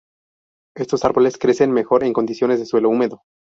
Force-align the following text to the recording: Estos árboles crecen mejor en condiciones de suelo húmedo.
Estos 0.75 1.05
árboles 1.05 1.37
crecen 1.37 1.71
mejor 1.71 2.03
en 2.03 2.11
condiciones 2.11 2.57
de 2.57 2.65
suelo 2.65 2.89
húmedo. 2.89 3.21